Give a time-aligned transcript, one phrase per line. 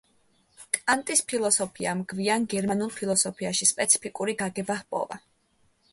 [0.77, 5.25] კანტის ფილოსოფიამ გვიან გერმანულ ფილოსოფიაში სპეციფიკური გაგება ჰპოვა.